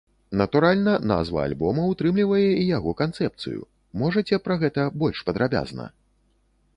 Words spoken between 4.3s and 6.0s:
пра гэта больш падрабязна?